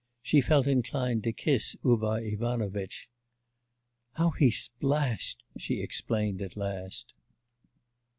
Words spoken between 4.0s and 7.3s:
'How he splashed!' she explained at last.